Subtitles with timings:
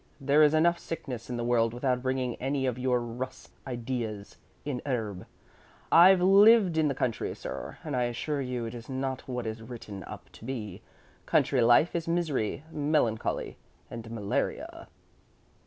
[0.19, 4.81] There is enough sickness in the world without bringing any of your rus ideas in
[4.83, 5.27] urbe.
[5.91, 9.51] I've lived in the country, sir, and I assure you it is not what it
[9.51, 10.81] is written up to be.
[11.27, 13.57] Country life is misery, melancholy,
[13.91, 14.87] and malaria."